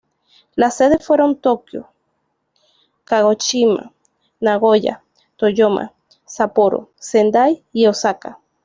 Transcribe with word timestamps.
Las 0.55 0.77
sedes 0.77 1.05
fueron 1.05 1.37
Tokio, 1.39 1.89
Kagoshima, 3.03 3.93
Nagoya, 4.39 5.03
Toyama, 5.37 5.93
Sapporo, 6.25 6.89
Sendai 6.97 7.63
y 7.71 7.85
Osaka. 7.85 8.39